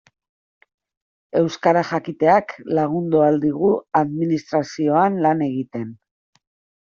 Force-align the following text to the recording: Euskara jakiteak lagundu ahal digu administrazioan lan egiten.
Euskara 1.41 1.83
jakiteak 1.89 2.55
lagundu 2.79 3.21
ahal 3.25 3.37
digu 3.43 3.69
administrazioan 4.01 5.21
lan 5.27 5.45
egiten. 5.49 5.85